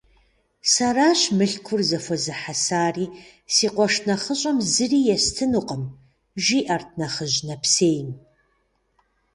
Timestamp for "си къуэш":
3.53-3.95